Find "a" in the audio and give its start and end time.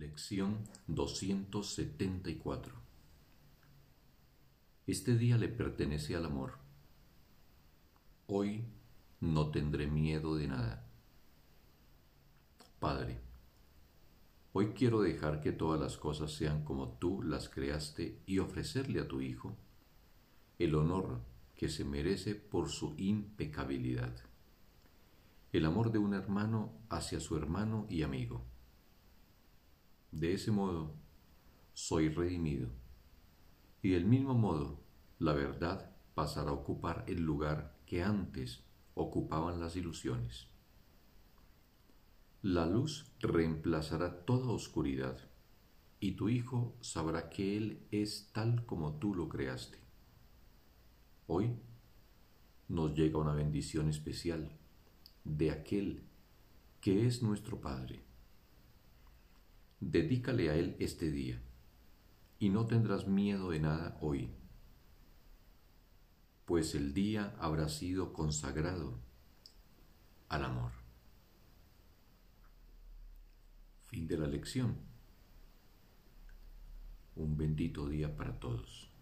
19.00-19.06, 36.50-36.52, 60.50-60.54